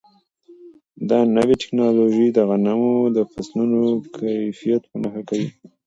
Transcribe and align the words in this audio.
دا 1.09 1.19
نوې 1.35 1.55
ټیکنالوژي 1.61 2.27
د 2.33 2.39
غنمو 2.49 2.93
د 3.15 3.17
فصلونو 3.31 3.81
کیفیت 4.17 4.81
په 4.89 4.95
نښه 5.01 5.21
کوي. 5.29 5.49